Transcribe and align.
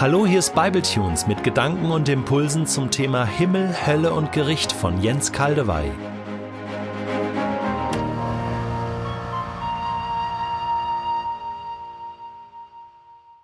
Hallo, 0.00 0.26
hier 0.26 0.38
ist 0.38 0.54
Bibletunes 0.54 1.26
mit 1.26 1.44
Gedanken 1.44 1.90
und 1.90 2.08
Impulsen 2.08 2.66
zum 2.66 2.90
Thema 2.90 3.26
Himmel, 3.26 3.86
Hölle 3.86 4.14
und 4.14 4.32
Gericht 4.32 4.72
von 4.72 5.02
Jens 5.02 5.30
Kaldewey. 5.30 5.92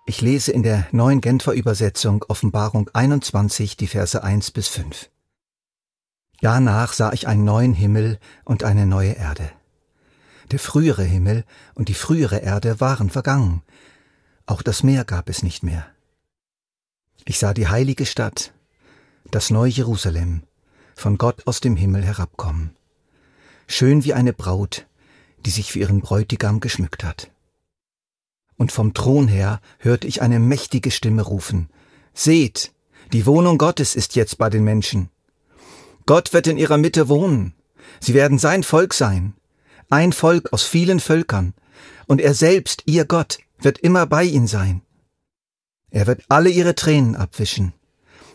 Ich 0.07 0.19
lese 0.21 0.51
in 0.51 0.63
der 0.63 0.87
neuen 0.91 1.21
Genfer 1.21 1.53
Übersetzung 1.53 2.25
Offenbarung 2.27 2.89
21 2.91 3.77
die 3.77 3.85
Verse 3.85 4.23
1 4.23 4.49
bis 4.49 4.67
5. 4.67 5.11
Danach 6.41 6.93
sah 6.93 7.13
ich 7.13 7.27
einen 7.27 7.43
neuen 7.43 7.75
Himmel 7.75 8.17
und 8.45 8.63
eine 8.63 8.87
neue 8.87 9.11
Erde. 9.11 9.51
Der 10.49 10.57
frühere 10.57 11.03
Himmel 11.03 11.45
und 11.75 11.87
die 11.87 11.93
frühere 11.93 12.39
Erde 12.39 12.81
waren 12.81 13.11
vergangen. 13.11 13.61
Auch 14.47 14.63
das 14.63 14.81
Meer 14.81 15.05
gab 15.05 15.29
es 15.29 15.43
nicht 15.43 15.61
mehr. 15.61 15.85
Ich 17.29 17.39
sah 17.39 17.53
die 17.53 17.67
heilige 17.67 18.05
Stadt, 18.05 18.53
das 19.31 19.49
neue 19.49 19.69
Jerusalem, 19.69 20.43
von 20.95 21.17
Gott 21.17 21.45
aus 21.45 21.59
dem 21.59 21.75
Himmel 21.75 22.01
herabkommen, 22.01 22.73
schön 23.67 24.05
wie 24.05 24.13
eine 24.13 24.31
Braut, 24.31 24.87
die 25.45 25.49
sich 25.49 25.73
für 25.73 25.79
ihren 25.79 25.99
Bräutigam 25.99 26.61
geschmückt 26.61 27.03
hat. 27.03 27.29
Und 28.55 28.71
vom 28.71 28.93
Thron 28.93 29.27
her 29.27 29.59
hörte 29.79 30.07
ich 30.07 30.21
eine 30.21 30.39
mächtige 30.39 30.89
Stimme 30.89 31.21
rufen, 31.21 31.69
Seht, 32.13 32.71
die 33.11 33.25
Wohnung 33.25 33.57
Gottes 33.57 33.97
ist 33.97 34.15
jetzt 34.15 34.37
bei 34.37 34.49
den 34.49 34.63
Menschen. 34.63 35.09
Gott 36.05 36.31
wird 36.31 36.47
in 36.47 36.57
ihrer 36.57 36.77
Mitte 36.77 37.09
wohnen, 37.09 37.53
sie 37.99 38.13
werden 38.13 38.39
sein 38.39 38.63
Volk 38.63 38.93
sein, 38.93 39.33
ein 39.89 40.13
Volk 40.13 40.53
aus 40.53 40.63
vielen 40.63 41.01
Völkern, 41.01 41.53
und 42.05 42.21
er 42.21 42.33
selbst, 42.33 42.83
ihr 42.85 43.03
Gott, 43.03 43.39
wird 43.59 43.79
immer 43.79 44.05
bei 44.05 44.23
ihnen 44.23 44.47
sein. 44.47 44.81
Er 45.97 46.05
wird 46.05 46.25
alle 46.29 46.51
ihre 46.51 46.75
Tränen 46.75 47.15
abwischen. 47.15 47.73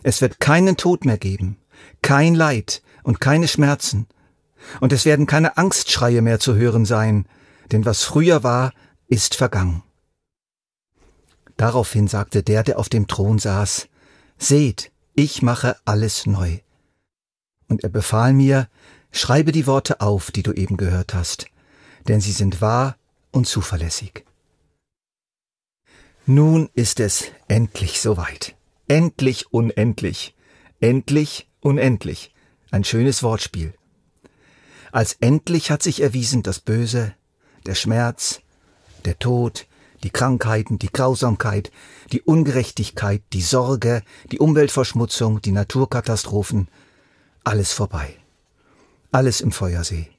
Es 0.03 0.19
wird 0.19 0.41
keinen 0.41 0.75
Tod 0.75 1.05
mehr 1.05 1.17
geben, 1.17 1.55
kein 2.01 2.35
Leid 2.35 2.83
und 3.03 3.21
keine 3.21 3.47
Schmerzen. 3.47 4.05
Und 4.81 4.91
es 4.91 5.05
werden 5.05 5.27
keine 5.27 5.55
Angstschreie 5.55 6.21
mehr 6.21 6.41
zu 6.41 6.55
hören 6.55 6.83
sein, 6.83 7.25
denn 7.71 7.85
was 7.85 8.03
früher 8.03 8.43
war, 8.43 8.73
ist 9.07 9.35
vergangen. 9.35 9.81
Daraufhin 11.55 12.09
sagte 12.09 12.43
der, 12.43 12.63
der 12.63 12.79
auf 12.79 12.89
dem 12.89 13.07
Thron 13.07 13.39
saß, 13.39 13.87
Seht, 14.37 14.91
ich 15.15 15.41
mache 15.41 15.77
alles 15.85 16.25
neu. 16.25 16.59
Und 17.69 17.85
er 17.85 17.89
befahl 17.89 18.33
mir, 18.33 18.67
schreibe 19.13 19.53
die 19.53 19.67
Worte 19.67 20.01
auf, 20.01 20.31
die 20.31 20.43
du 20.43 20.51
eben 20.51 20.75
gehört 20.75 21.13
hast, 21.13 21.45
denn 22.09 22.19
sie 22.19 22.33
sind 22.33 22.59
wahr 22.59 22.97
und 23.31 23.47
zuverlässig. 23.47 24.25
Nun 26.25 26.69
ist 26.73 27.01
es 27.01 27.25
endlich 27.49 27.99
soweit. 27.99 28.55
Endlich 28.87 29.51
unendlich. 29.51 30.33
Endlich 30.79 31.49
unendlich. 31.59 32.33
Ein 32.71 32.85
schönes 32.85 33.23
Wortspiel. 33.23 33.73
Als 34.93 35.17
endlich 35.19 35.69
hat 35.69 35.83
sich 35.83 36.01
erwiesen 36.01 36.41
das 36.41 36.61
Böse, 36.61 37.13
der 37.65 37.75
Schmerz, 37.75 38.39
der 39.03 39.19
Tod, 39.19 39.67
die 40.03 40.11
Krankheiten, 40.11 40.79
die 40.79 40.91
Grausamkeit, 40.91 41.71
die 42.13 42.21
Ungerechtigkeit, 42.21 43.21
die 43.33 43.41
Sorge, 43.41 44.01
die 44.31 44.39
Umweltverschmutzung, 44.39 45.41
die 45.41 45.51
Naturkatastrophen, 45.51 46.69
alles 47.43 47.73
vorbei. 47.73 48.15
Alles 49.11 49.41
im 49.41 49.51
Feuersee. 49.51 50.09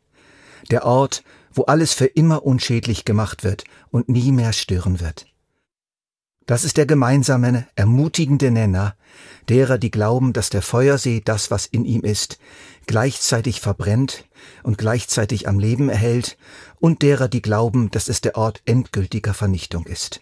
Der 0.71 0.85
Ort, 0.85 1.25
wo 1.51 1.63
alles 1.63 1.95
für 1.95 2.07
immer 2.07 2.45
unschädlich 2.45 3.07
gemacht 3.07 3.43
wird 3.43 3.65
und 3.91 4.11
nie 4.11 4.33
mehr 4.33 4.53
stören 4.53 5.01
wird. 5.01 5.27
Das 6.47 6.65
ist 6.65 6.77
der 6.77 6.87
gemeinsame, 6.87 7.67
ermutigende 7.75 8.51
Nenner 8.51 8.97
derer, 9.49 9.79
die 9.79 9.91
glauben, 9.91 10.33
dass 10.33 10.51
der 10.51 10.63
Feuersee 10.63 11.21
das, 11.25 11.51
was 11.51 11.67
in 11.67 11.85
ihm 11.85 12.03
ist, 12.03 12.39
gleichzeitig 12.87 13.61
verbrennt 13.61 14.25
und 14.63 14.79
gleichzeitig 14.79 15.49
am 15.49 15.59
Leben 15.59 15.89
erhält, 15.89 16.37
und 16.81 17.03
derer, 17.03 17.29
die 17.29 17.43
glauben, 17.43 17.91
dass 17.91 18.09
es 18.09 18.21
der 18.21 18.37
Ort 18.37 18.63
endgültiger 18.67 19.33
Vernichtung 19.33 19.87
ist. 19.87 20.21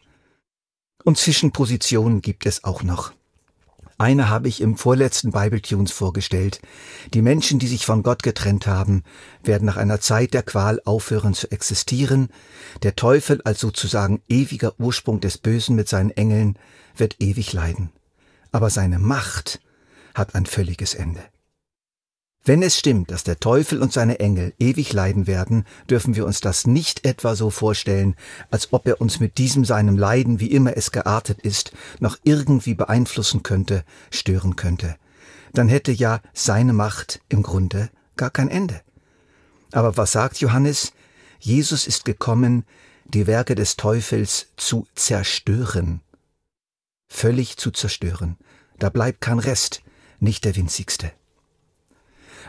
Und 1.05 1.19
Zwischenpositionen 1.19 2.21
gibt 2.21 2.47
es 2.47 2.63
auch 2.63 2.83
noch. 2.83 3.13
Eine 4.03 4.29
habe 4.29 4.49
ich 4.49 4.61
im 4.61 4.77
vorletzten 4.77 5.31
Bible 5.31 5.63
Tunes 5.63 5.93
vorgestellt. 5.93 6.61
Die 7.15 7.23
Menschen, 7.23 7.61
die 7.61 7.69
sich 7.69 7.87
von 7.87 8.03
Gott 8.03 8.25
getrennt 8.25 8.67
haben, 8.67 9.05
werden 9.45 9.65
nach 9.65 9.77
einer 9.77 10.01
Zeit 10.01 10.35
der 10.35 10.43
Qual 10.43 10.83
aufhören 10.85 11.35
zu 11.35 11.53
existieren. 11.53 12.29
Der 12.83 12.97
Teufel 12.97 13.41
als 13.45 13.61
sozusagen 13.61 14.21
ewiger 14.29 14.73
Ursprung 14.81 15.21
des 15.21 15.39
Bösen 15.39 15.77
mit 15.77 15.89
seinen 15.89 16.11
Engeln 16.11 16.59
wird 16.97 17.15
ewig 17.21 17.53
leiden. 17.53 17.93
Aber 18.51 18.71
seine 18.71 18.99
Macht 18.99 19.61
hat 20.17 20.35
ein 20.35 20.47
völliges 20.47 20.95
Ende. 20.95 21.23
Wenn 22.45 22.63
es 22.65 22.77
stimmt, 22.77 23.13
dass 23.13 23.23
der 23.23 23.39
Teufel 23.39 23.81
und 23.81 23.93
seine 23.93 24.19
Engel 24.19 24.53
ewig 24.59 24.93
leiden 24.93 25.29
werden, 25.29 25.65
dürfen 25.89 26.17
wir 26.17 26.27
uns 26.27 26.41
das 26.41 26.67
nicht 26.67 27.07
etwa 27.07 27.37
so 27.37 27.51
vorstellen, 27.51 28.17
als 28.51 28.73
ob 28.73 28.89
er 28.89 29.01
uns 29.01 29.21
mit 29.21 29.39
diesem 29.39 29.65
seinem 29.65 29.97
Leiden, 29.97 30.41
wie 30.41 30.51
immer 30.51 30.77
es 30.77 30.91
geartet 30.91 31.41
ist, 31.43 31.71
noch 32.01 32.19
irgendwie 32.25 32.75
beeinflussen 32.75 33.45
könnte, 33.45 33.85
stören 34.11 34.57
könnte. 34.57 34.97
Dann 35.53 35.69
hätte 35.69 35.93
ja 35.93 36.21
seine 36.33 36.73
Macht 36.73 37.21
im 37.29 37.45
Grunde 37.45 37.91
gar 38.17 38.31
kein 38.31 38.49
Ende. 38.49 38.81
Aber 39.71 39.97
was 39.97 40.11
sagt 40.11 40.41
Johannes? 40.41 40.93
Jesus 41.39 41.87
ist 41.87 42.05
gekommen, 42.05 42.65
die 43.05 43.29
Werke 43.29 43.55
des 43.55 43.77
Teufels 43.77 44.49
zu 44.57 44.89
zerstören. 44.97 46.01
Völlig 47.09 47.57
zu 47.57 47.71
zerstören. 47.71 48.37
Da 48.81 48.89
bleibt 48.89 49.21
kein 49.21 49.39
Rest, 49.39 49.83
nicht 50.19 50.45
der 50.45 50.57
winzigste. 50.57 51.13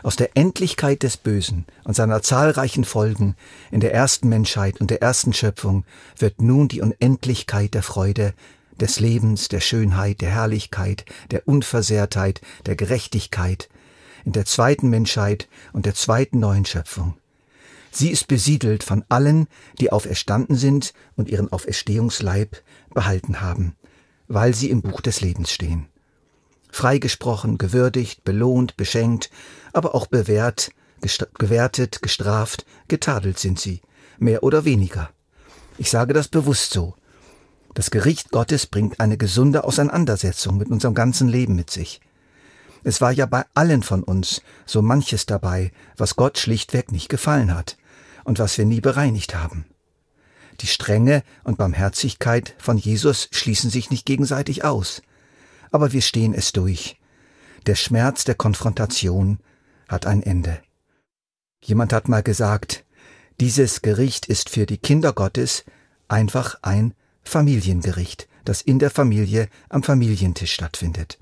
Aus 0.04 0.16
der 0.16 0.36
Endlichkeit 0.36 1.02
des 1.02 1.16
Bösen 1.16 1.64
und 1.84 1.96
seiner 1.96 2.20
zahlreichen 2.20 2.84
Folgen 2.84 3.36
in 3.70 3.80
der 3.80 3.94
ersten 3.94 4.28
Menschheit 4.28 4.78
und 4.78 4.90
der 4.90 5.00
ersten 5.00 5.32
Schöpfung 5.32 5.86
wird 6.18 6.42
nun 6.42 6.68
die 6.68 6.82
Unendlichkeit 6.82 7.72
der 7.72 7.82
Freude, 7.82 8.34
des 8.78 9.00
Lebens, 9.00 9.48
der 9.48 9.60
Schönheit, 9.60 10.20
der 10.20 10.28
Herrlichkeit, 10.28 11.06
der 11.30 11.48
Unversehrtheit, 11.48 12.42
der 12.66 12.76
Gerechtigkeit 12.76 13.70
in 14.26 14.32
der 14.32 14.44
zweiten 14.44 14.90
Menschheit 14.90 15.48
und 15.72 15.86
der 15.86 15.94
zweiten 15.94 16.38
neuen 16.38 16.66
Schöpfung. 16.66 17.14
Sie 17.90 18.10
ist 18.10 18.28
besiedelt 18.28 18.84
von 18.84 19.06
allen, 19.08 19.46
die 19.80 19.90
auferstanden 19.90 20.56
sind 20.56 20.92
und 21.16 21.30
ihren 21.30 21.50
Auferstehungsleib 21.50 22.62
behalten 22.92 23.40
haben, 23.40 23.74
weil 24.28 24.54
sie 24.54 24.68
im 24.68 24.82
Buch 24.82 25.00
des 25.00 25.22
Lebens 25.22 25.50
stehen 25.50 25.88
freigesprochen, 26.74 27.56
gewürdigt, 27.56 28.24
belohnt, 28.24 28.76
beschenkt, 28.76 29.30
aber 29.72 29.94
auch 29.94 30.06
bewährt, 30.06 30.72
gewertet, 31.38 32.02
gestraft, 32.02 32.66
getadelt 32.88 33.38
sind 33.38 33.60
sie, 33.60 33.80
mehr 34.18 34.42
oder 34.42 34.64
weniger. 34.64 35.10
Ich 35.78 35.90
sage 35.90 36.12
das 36.12 36.28
bewusst 36.28 36.72
so. 36.72 36.94
Das 37.74 37.90
Gericht 37.90 38.30
Gottes 38.30 38.66
bringt 38.66 39.00
eine 39.00 39.16
gesunde 39.16 39.64
Auseinandersetzung 39.64 40.58
mit 40.58 40.68
unserem 40.68 40.94
ganzen 40.94 41.28
Leben 41.28 41.54
mit 41.54 41.70
sich. 41.70 42.00
Es 42.82 43.00
war 43.00 43.12
ja 43.12 43.26
bei 43.26 43.44
allen 43.54 43.82
von 43.82 44.02
uns 44.02 44.42
so 44.66 44.82
manches 44.82 45.26
dabei, 45.26 45.72
was 45.96 46.16
Gott 46.16 46.38
schlichtweg 46.38 46.92
nicht 46.92 47.08
gefallen 47.08 47.54
hat 47.54 47.76
und 48.24 48.38
was 48.38 48.58
wir 48.58 48.66
nie 48.66 48.80
bereinigt 48.80 49.34
haben. 49.34 49.64
Die 50.60 50.66
Strenge 50.66 51.22
und 51.44 51.58
Barmherzigkeit 51.58 52.54
von 52.58 52.78
Jesus 52.78 53.28
schließen 53.30 53.70
sich 53.70 53.90
nicht 53.90 54.06
gegenseitig 54.06 54.64
aus 54.64 55.02
aber 55.74 55.90
wir 55.90 56.02
stehen 56.02 56.34
es 56.34 56.52
durch. 56.52 57.00
Der 57.66 57.74
Schmerz 57.74 58.22
der 58.22 58.36
Konfrontation 58.36 59.40
hat 59.88 60.06
ein 60.06 60.22
Ende. 60.22 60.62
Jemand 61.64 61.92
hat 61.92 62.06
mal 62.06 62.22
gesagt, 62.22 62.84
dieses 63.40 63.82
Gericht 63.82 64.26
ist 64.26 64.48
für 64.50 64.66
die 64.66 64.78
Kinder 64.78 65.12
Gottes 65.12 65.64
einfach 66.06 66.60
ein 66.62 66.94
Familiengericht, 67.24 68.28
das 68.44 68.62
in 68.62 68.78
der 68.78 68.90
Familie 68.90 69.48
am 69.68 69.82
Familientisch 69.82 70.52
stattfindet. 70.52 71.18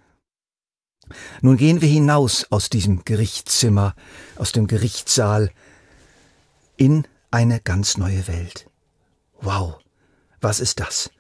Nun 1.41 1.57
gehen 1.57 1.81
wir 1.81 1.89
hinaus 1.89 2.47
aus 2.51 2.69
diesem 2.69 3.07
Gerichtszimmer, 3.07 3.95
aus 4.37 4.53
dem 4.53 4.67
Gerichtssaal, 4.67 5.51
in 6.77 7.07
eine 7.31 7.59
ganz 7.59 7.97
neue 7.97 8.29
Welt. 8.29 8.69
Wow, 9.41 9.79
was 10.43 10.61
ist 10.61 10.79
das? 10.79 11.11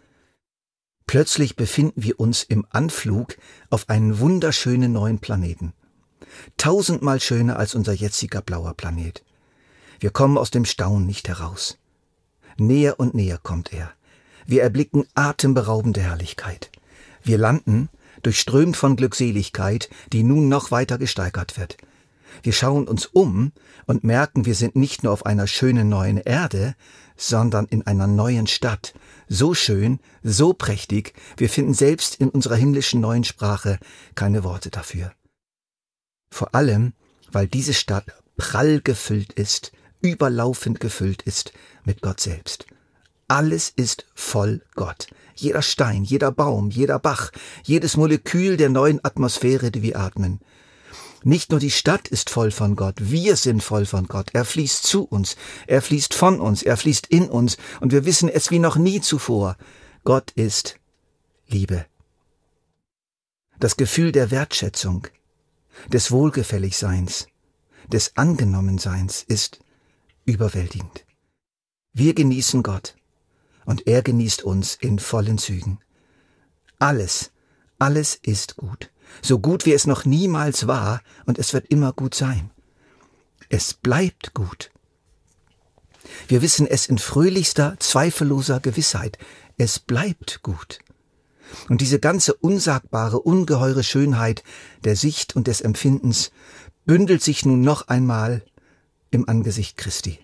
Plötzlich 1.12 1.56
befinden 1.56 2.02
wir 2.02 2.18
uns 2.18 2.42
im 2.42 2.64
Anflug 2.70 3.36
auf 3.68 3.90
einen 3.90 4.18
wunderschönen 4.18 4.94
neuen 4.94 5.18
Planeten. 5.18 5.74
Tausendmal 6.56 7.20
schöner 7.20 7.58
als 7.58 7.74
unser 7.74 7.92
jetziger 7.92 8.40
blauer 8.40 8.72
Planet. 8.72 9.22
Wir 10.00 10.08
kommen 10.08 10.38
aus 10.38 10.50
dem 10.50 10.64
Staunen 10.64 11.06
nicht 11.06 11.28
heraus. 11.28 11.76
Näher 12.56 12.98
und 12.98 13.12
näher 13.12 13.36
kommt 13.36 13.74
er. 13.74 13.92
Wir 14.46 14.62
erblicken 14.62 15.04
atemberaubende 15.12 16.00
Herrlichkeit. 16.00 16.70
Wir 17.22 17.36
landen, 17.36 17.90
durchströmt 18.22 18.78
von 18.78 18.96
Glückseligkeit, 18.96 19.90
die 20.14 20.22
nun 20.22 20.48
noch 20.48 20.70
weiter 20.70 20.96
gesteigert 20.96 21.58
wird. 21.58 21.76
Wir 22.42 22.52
schauen 22.52 22.88
uns 22.88 23.06
um 23.06 23.52
und 23.86 24.04
merken, 24.04 24.44
wir 24.44 24.54
sind 24.54 24.76
nicht 24.76 25.02
nur 25.02 25.12
auf 25.12 25.26
einer 25.26 25.46
schönen 25.46 25.88
neuen 25.88 26.18
Erde, 26.18 26.74
sondern 27.16 27.66
in 27.66 27.86
einer 27.86 28.06
neuen 28.06 28.46
Stadt. 28.46 28.94
So 29.28 29.54
schön, 29.54 30.00
so 30.22 30.52
prächtig, 30.52 31.14
wir 31.36 31.48
finden 31.48 31.74
selbst 31.74 32.16
in 32.16 32.28
unserer 32.28 32.56
himmlischen 32.56 33.00
neuen 33.00 33.24
Sprache 33.24 33.78
keine 34.14 34.44
Worte 34.44 34.70
dafür. 34.70 35.12
Vor 36.30 36.54
allem, 36.54 36.94
weil 37.30 37.46
diese 37.46 37.74
Stadt 37.74 38.06
prall 38.36 38.80
gefüllt 38.80 39.32
ist, 39.32 39.72
überlaufend 40.00 40.80
gefüllt 40.80 41.22
ist 41.22 41.52
mit 41.84 42.02
Gott 42.02 42.20
selbst. 42.20 42.66
Alles 43.28 43.70
ist 43.70 44.06
voll 44.14 44.62
Gott. 44.74 45.06
Jeder 45.34 45.62
Stein, 45.62 46.04
jeder 46.04 46.30
Baum, 46.30 46.70
jeder 46.70 46.98
Bach, 46.98 47.30
jedes 47.62 47.96
Molekül 47.96 48.56
der 48.56 48.68
neuen 48.68 49.02
Atmosphäre, 49.04 49.70
die 49.70 49.82
wir 49.82 49.98
atmen. 49.98 50.40
Nicht 51.24 51.50
nur 51.50 51.60
die 51.60 51.70
Stadt 51.70 52.08
ist 52.08 52.30
voll 52.30 52.50
von 52.50 52.74
Gott, 52.74 52.96
wir 52.98 53.36
sind 53.36 53.62
voll 53.62 53.86
von 53.86 54.08
Gott. 54.08 54.30
Er 54.32 54.44
fließt 54.44 54.82
zu 54.82 55.04
uns, 55.04 55.36
er 55.66 55.80
fließt 55.80 56.14
von 56.14 56.40
uns, 56.40 56.62
er 56.62 56.76
fließt 56.76 57.06
in 57.06 57.28
uns 57.28 57.56
und 57.80 57.92
wir 57.92 58.04
wissen 58.04 58.28
es 58.28 58.50
wie 58.50 58.58
noch 58.58 58.76
nie 58.76 59.00
zuvor. 59.00 59.56
Gott 60.04 60.32
ist 60.32 60.80
Liebe. 61.46 61.86
Das 63.60 63.76
Gefühl 63.76 64.10
der 64.10 64.30
Wertschätzung, 64.32 65.06
des 65.88 66.10
Wohlgefälligseins, 66.10 67.28
des 67.86 68.16
Angenommenseins 68.16 69.22
ist 69.22 69.60
überwältigend. 70.24 71.04
Wir 71.92 72.14
genießen 72.14 72.62
Gott 72.62 72.96
und 73.64 73.86
er 73.86 74.02
genießt 74.02 74.42
uns 74.42 74.74
in 74.74 74.98
vollen 74.98 75.38
Zügen. 75.38 75.78
Alles, 76.78 77.30
alles 77.78 78.16
ist 78.16 78.56
gut 78.56 78.91
so 79.20 79.38
gut 79.38 79.66
wie 79.66 79.72
es 79.72 79.86
noch 79.86 80.04
niemals 80.04 80.66
war, 80.66 81.02
und 81.26 81.38
es 81.38 81.52
wird 81.52 81.66
immer 81.68 81.92
gut 81.92 82.14
sein. 82.14 82.50
Es 83.48 83.74
bleibt 83.74 84.34
gut. 84.34 84.70
Wir 86.28 86.42
wissen 86.42 86.66
es 86.66 86.86
in 86.86 86.98
fröhlichster, 86.98 87.76
zweifelloser 87.78 88.60
Gewissheit. 88.60 89.18
Es 89.58 89.78
bleibt 89.78 90.42
gut. 90.42 90.80
Und 91.68 91.80
diese 91.80 91.98
ganze 91.98 92.34
unsagbare, 92.34 93.20
ungeheure 93.20 93.82
Schönheit 93.82 94.42
der 94.84 94.96
Sicht 94.96 95.36
und 95.36 95.46
des 95.46 95.60
Empfindens 95.60 96.32
bündelt 96.86 97.22
sich 97.22 97.44
nun 97.44 97.60
noch 97.60 97.88
einmal 97.88 98.42
im 99.10 99.28
Angesicht 99.28 99.76
Christi, 99.76 100.18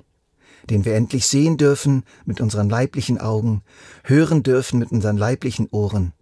den 0.70 0.84
wir 0.84 0.94
endlich 0.94 1.26
sehen 1.26 1.56
dürfen 1.56 2.04
mit 2.24 2.40
unseren 2.40 2.68
leiblichen 2.68 3.18
Augen, 3.18 3.62
hören 4.04 4.42
dürfen 4.42 4.78
mit 4.78 4.90
unseren 4.90 5.18
leiblichen 5.18 5.68
Ohren. 5.70 6.12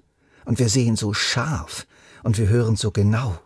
Und 0.45 0.59
wir 0.59 0.69
sehen 0.69 0.97
so 0.97 1.12
scharf, 1.12 1.87
und 2.26 2.38
wir 2.38 2.49
hören 2.49 2.75
so 2.75 2.90
genau. 2.90 3.38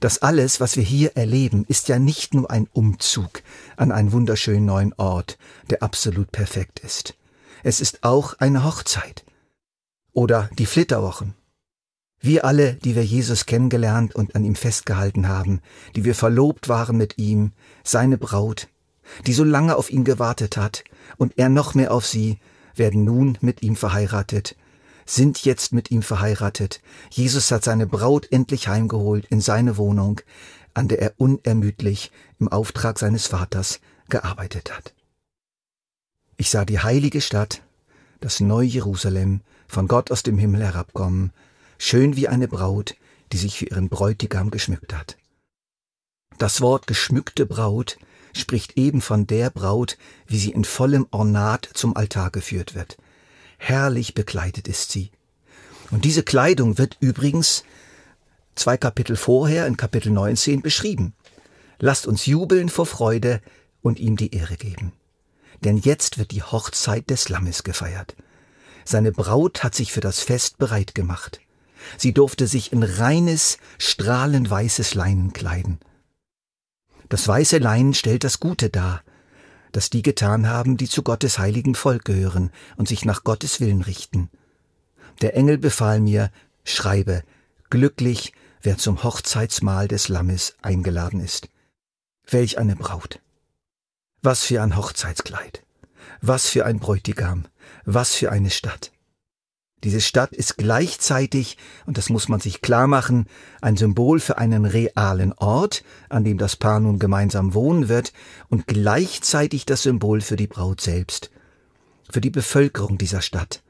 Das 0.00 0.22
alles, 0.22 0.60
was 0.60 0.76
wir 0.76 0.82
hier 0.82 1.16
erleben, 1.16 1.64
ist 1.68 1.86
ja 1.88 2.00
nicht 2.00 2.34
nur 2.34 2.50
ein 2.50 2.66
Umzug 2.72 3.44
an 3.76 3.92
einen 3.92 4.10
wunderschönen 4.10 4.66
neuen 4.66 4.92
Ort, 4.94 5.38
der 5.70 5.84
absolut 5.84 6.32
perfekt 6.32 6.80
ist. 6.80 7.14
Es 7.62 7.80
ist 7.80 8.02
auch 8.02 8.34
eine 8.40 8.64
Hochzeit. 8.64 9.24
Oder 10.12 10.50
die 10.58 10.66
Flitterwochen. 10.66 11.34
Wir 12.20 12.44
alle, 12.44 12.74
die 12.74 12.96
wir 12.96 13.04
Jesus 13.04 13.46
kennengelernt 13.46 14.16
und 14.16 14.34
an 14.34 14.44
ihm 14.44 14.56
festgehalten 14.56 15.28
haben, 15.28 15.60
die 15.94 16.04
wir 16.04 16.16
verlobt 16.16 16.68
waren 16.68 16.96
mit 16.96 17.18
ihm, 17.18 17.52
seine 17.84 18.18
Braut, 18.18 18.66
die 19.28 19.32
so 19.32 19.44
lange 19.44 19.76
auf 19.76 19.90
ihn 19.90 20.02
gewartet 20.02 20.56
hat 20.56 20.82
und 21.18 21.38
er 21.38 21.50
noch 21.50 21.74
mehr 21.76 21.92
auf 21.92 22.04
sie, 22.04 22.40
werden 22.74 23.04
nun 23.04 23.38
mit 23.40 23.62
ihm 23.62 23.76
verheiratet 23.76 24.56
sind 25.06 25.44
jetzt 25.44 25.72
mit 25.72 25.90
ihm 25.90 26.02
verheiratet. 26.02 26.82
Jesus 27.10 27.50
hat 27.50 27.64
seine 27.64 27.86
Braut 27.86 28.30
endlich 28.30 28.68
heimgeholt 28.68 29.24
in 29.26 29.40
seine 29.40 29.76
Wohnung, 29.76 30.20
an 30.74 30.88
der 30.88 31.00
er 31.00 31.14
unermüdlich 31.16 32.10
im 32.38 32.48
Auftrag 32.48 32.98
seines 32.98 33.28
Vaters 33.28 33.80
gearbeitet 34.08 34.76
hat. 34.76 34.94
Ich 36.36 36.50
sah 36.50 36.64
die 36.64 36.80
heilige 36.80 37.20
Stadt, 37.20 37.62
das 38.20 38.40
neue 38.40 38.66
Jerusalem, 38.66 39.40
von 39.68 39.88
Gott 39.88 40.10
aus 40.10 40.22
dem 40.22 40.38
Himmel 40.38 40.62
herabkommen, 40.62 41.32
schön 41.78 42.16
wie 42.16 42.28
eine 42.28 42.48
Braut, 42.48 42.94
die 43.32 43.38
sich 43.38 43.58
für 43.58 43.66
ihren 43.66 43.88
Bräutigam 43.88 44.50
geschmückt 44.50 44.92
hat. 44.92 45.16
Das 46.38 46.60
Wort 46.60 46.86
geschmückte 46.86 47.46
Braut 47.46 47.98
spricht 48.34 48.76
eben 48.76 49.00
von 49.00 49.26
der 49.26 49.50
Braut, 49.50 49.96
wie 50.26 50.38
sie 50.38 50.50
in 50.50 50.64
vollem 50.64 51.06
Ornat 51.10 51.68
zum 51.72 51.96
Altar 51.96 52.30
geführt 52.30 52.74
wird 52.74 52.98
herrlich 53.58 54.14
bekleidet 54.14 54.68
ist 54.68 54.92
sie. 54.92 55.10
Und 55.90 56.04
diese 56.04 56.22
Kleidung 56.22 56.78
wird 56.78 56.96
übrigens 57.00 57.64
zwei 58.54 58.76
Kapitel 58.76 59.16
vorher 59.16 59.66
in 59.66 59.76
Kapitel 59.76 60.10
19 60.10 60.62
beschrieben. 60.62 61.14
Lasst 61.78 62.06
uns 62.06 62.26
jubeln 62.26 62.68
vor 62.68 62.86
Freude 62.86 63.40
und 63.82 64.00
ihm 64.00 64.16
die 64.16 64.34
Ehre 64.34 64.56
geben. 64.56 64.92
Denn 65.64 65.78
jetzt 65.78 66.18
wird 66.18 66.32
die 66.32 66.42
Hochzeit 66.42 67.08
des 67.10 67.28
Lammes 67.28 67.62
gefeiert. 67.62 68.16
Seine 68.84 69.12
Braut 69.12 69.62
hat 69.62 69.74
sich 69.74 69.92
für 69.92 70.00
das 70.00 70.20
Fest 70.20 70.58
bereit 70.58 70.94
gemacht. 70.94 71.40
Sie 71.98 72.12
durfte 72.12 72.46
sich 72.46 72.72
in 72.72 72.82
reines, 72.82 73.58
strahlend 73.78 74.50
weißes 74.50 74.94
Leinen 74.94 75.32
kleiden. 75.32 75.78
Das 77.08 77.26
weiße 77.28 77.58
Leinen 77.58 77.94
stellt 77.94 78.24
das 78.24 78.40
Gute 78.40 78.70
dar, 78.70 79.02
das 79.76 79.90
die 79.90 80.00
getan 80.00 80.48
haben, 80.48 80.78
die 80.78 80.88
zu 80.88 81.02
Gottes 81.02 81.38
heiligen 81.38 81.74
Volk 81.74 82.06
gehören 82.06 82.50
und 82.78 82.88
sich 82.88 83.04
nach 83.04 83.24
Gottes 83.24 83.60
Willen 83.60 83.82
richten. 83.82 84.30
Der 85.20 85.36
Engel 85.36 85.58
befahl 85.58 86.00
mir, 86.00 86.30
schreibe, 86.64 87.22
glücklich, 87.68 88.32
wer 88.62 88.78
zum 88.78 89.02
Hochzeitsmahl 89.02 89.86
des 89.86 90.08
Lammes 90.08 90.56
eingeladen 90.62 91.20
ist. 91.20 91.50
Welch 92.26 92.56
eine 92.56 92.74
Braut! 92.74 93.20
Was 94.22 94.44
für 94.44 94.62
ein 94.62 94.76
Hochzeitskleid! 94.76 95.62
Was 96.22 96.48
für 96.48 96.64
ein 96.64 96.78
Bräutigam! 96.78 97.46
Was 97.84 98.14
für 98.14 98.32
eine 98.32 98.48
Stadt! 98.48 98.92
Diese 99.86 100.00
Stadt 100.00 100.32
ist 100.32 100.58
gleichzeitig, 100.58 101.58
und 101.86 101.96
das 101.96 102.10
muss 102.10 102.28
man 102.28 102.40
sich 102.40 102.60
klar 102.60 102.88
machen, 102.88 103.28
ein 103.60 103.76
Symbol 103.76 104.18
für 104.18 104.36
einen 104.36 104.64
realen 104.64 105.32
Ort, 105.34 105.84
an 106.08 106.24
dem 106.24 106.38
das 106.38 106.56
Paar 106.56 106.80
nun 106.80 106.98
gemeinsam 106.98 107.54
wohnen 107.54 107.88
wird, 107.88 108.12
und 108.48 108.66
gleichzeitig 108.66 109.64
das 109.64 109.84
Symbol 109.84 110.22
für 110.22 110.34
die 110.34 110.48
Braut 110.48 110.80
selbst, 110.80 111.30
für 112.10 112.20
die 112.20 112.30
Bevölkerung 112.30 112.98
dieser 112.98 113.20
Stadt. 113.20 113.62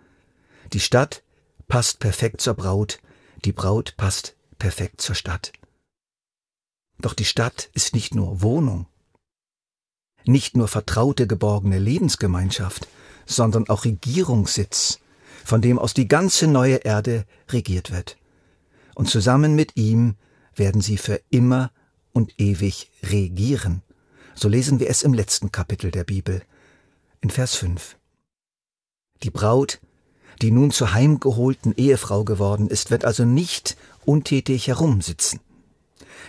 Die 0.73 0.81
Stadt 0.81 1.23
passt 1.69 1.99
perfekt 1.99 2.41
zur 2.41 2.55
Braut, 2.55 2.99
die 3.45 3.53
Braut 3.53 3.93
passt 3.99 4.37
perfekt 4.59 5.03
zur 5.03 5.17
Stadt. 5.17 5.53
Doch 6.99 7.13
die 7.13 7.27
Stadt 7.27 7.69
ist 7.75 7.95
nicht 7.95 8.15
nur 8.15 8.41
Wohnung, 8.41 8.87
nicht 10.25 10.57
nur 10.57 10.69
vertraute 10.69 11.27
geborgene 11.27 11.79
Lebensgemeinschaft, 11.79 12.89
sondern 13.27 13.69
auch 13.69 13.85
Regierungssitz, 13.85 15.01
von 15.47 15.63
dem 15.63 15.79
aus 15.79 15.95
die 15.95 16.09
ganze 16.09 16.49
neue 16.49 16.79
Erde 16.79 17.25
regiert 17.51 17.93
wird. 17.93 18.17
Und 18.97 19.09
zusammen 19.09 19.55
mit 19.55 19.77
ihm 19.77 20.17
werden 20.57 20.81
sie 20.81 20.97
für 20.97 21.21
immer 21.31 21.71
und 22.13 22.35
ewig 22.41 22.91
regieren. 23.05 23.83
So 24.35 24.49
lesen 24.49 24.81
wir 24.81 24.91
es 24.91 25.03
im 25.03 25.15
letzten 25.15 25.53
Kapitel 25.53 25.93
der 25.93 26.03
Bibel, 26.03 26.43
in 27.21 27.31
Vers 27.31 27.55
5. 27.55 27.97
Die 29.23 29.31
Braut, 29.31 29.79
die 30.43 30.51
nun 30.51 30.73
zur 30.73 30.93
heimgeholten 30.93 31.77
Ehefrau 31.77 32.25
geworden 32.25 32.67
ist, 32.67 32.91
wird 32.91 33.05
also 33.05 33.25
nicht 33.25 33.77
untätig 34.05 34.67
herumsitzen. 34.67 35.39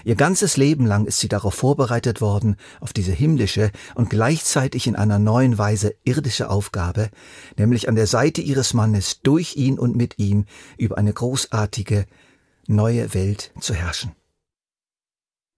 Ihr 0.03 0.15
ganzes 0.15 0.57
Leben 0.57 0.86
lang 0.86 1.05
ist 1.05 1.19
sie 1.19 1.27
darauf 1.27 1.53
vorbereitet 1.53 2.21
worden, 2.21 2.55
auf 2.79 2.93
diese 2.93 3.12
himmlische 3.12 3.71
und 3.95 4.09
gleichzeitig 4.09 4.88
in 4.88 4.95
einer 4.95 5.19
neuen 5.19 5.57
Weise 5.57 5.95
irdische 6.03 6.50
Aufgabe, 6.50 7.09
nämlich 7.57 7.89
an 7.89 7.95
der 7.95 8.07
Seite 8.07 8.41
ihres 8.41 8.74
Mannes 8.74 9.21
durch 9.21 9.55
ihn 9.55 9.77
und 9.77 9.95
mit 9.95 10.17
ihm 10.17 10.45
über 10.77 10.97
eine 10.97 11.12
großartige 11.12 12.05
neue 12.67 13.13
Welt 13.13 13.51
zu 13.59 13.74
herrschen. 13.74 14.13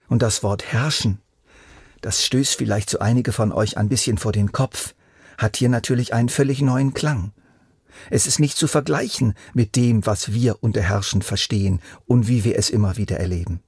Und 0.08 0.22
das 0.22 0.42
Wort 0.42 0.72
herrschen, 0.72 1.20
das 2.02 2.26
stößt 2.26 2.56
vielleicht 2.56 2.90
so 2.90 3.00
einige 3.00 3.32
von 3.32 3.52
euch 3.52 3.78
ein 3.78 3.90
bisschen 3.90 4.18
vor 4.18 4.32
den 4.32 4.52
Kopf, 4.52 4.96
hat 5.38 5.58
hier 5.58 5.70
natürlich 5.70 6.14
einen 6.14 6.30
völlig 6.30 6.62
neuen 6.62 6.94
Klang. 6.94 7.32
Es 8.10 8.26
ist 8.26 8.40
nicht 8.40 8.58
zu 8.58 8.68
vergleichen 8.68 9.34
mit 9.54 9.76
dem, 9.76 10.06
was 10.06 10.34
wir 10.34 10.64
unter 10.64 10.82
Herrschen 10.82 11.22
verstehen 11.22 11.82
und 12.06 12.28
wie 12.28 12.44
wir 12.44 12.58
es 12.58 12.70
immer 12.70 12.98
wieder 12.98 13.18
erleben. 13.18 13.62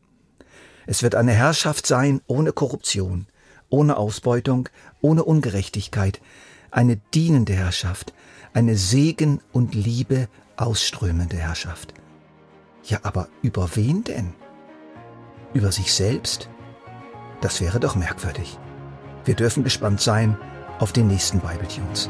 Es 0.86 1.04
wird 1.04 1.16
eine 1.16 1.34
Herrschaft 1.34 1.86
sein 1.88 2.22
ohne 2.28 2.52
Korruption, 2.52 3.28
ohne 3.70 3.98
Ausbeutung, 3.98 4.70
ohne 5.02 5.24
Ungerechtigkeit, 5.24 6.22
eine 6.72 6.98
dienende 7.14 7.54
Herrschaft, 7.54 8.14
eine 8.54 8.76
Segen 8.76 9.42
und 9.52 9.76
Liebe 9.76 10.28
ausströmende 10.58 11.38
Herrschaft. 11.38 11.94
Ja, 12.84 13.00
aber 13.04 13.28
über 13.42 13.70
wen 13.76 14.04
denn? 14.04 14.34
Über 15.54 15.72
sich 15.72 15.94
selbst? 15.94 16.50
Das 17.42 17.62
wäre 17.62 17.80
doch 17.80 17.96
merkwürdig. 17.96 18.58
Wir 19.26 19.36
dürfen 19.36 19.64
gespannt 19.64 20.02
sein 20.02 20.38
auf 20.80 20.92
den 20.92 21.08
nächsten 21.08 21.40
Bible 21.40 21.68
Tunes. 21.68 22.10